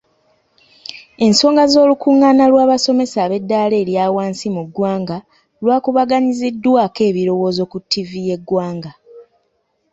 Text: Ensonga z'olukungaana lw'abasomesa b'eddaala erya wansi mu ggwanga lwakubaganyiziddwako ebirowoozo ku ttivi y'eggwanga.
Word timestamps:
Ensonga 1.25 1.63
z'olukungaana 1.71 2.43
lw'abasomesa 2.51 3.21
b'eddaala 3.29 3.75
erya 3.83 4.05
wansi 4.15 4.47
mu 4.55 4.63
ggwanga 4.67 5.17
lwakubaganyiziddwako 5.63 6.99
ebirowoozo 7.09 7.63
ku 7.71 7.77
ttivi 7.83 8.19
y'eggwanga. 8.27 8.91